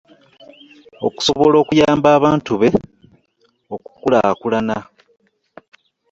[1.07, 2.69] Okusobola okuyamba abantu be
[3.75, 4.77] okukulaakulana